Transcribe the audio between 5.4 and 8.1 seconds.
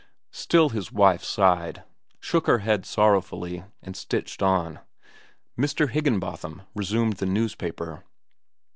Mr. Higginbotham resumed the newspaper.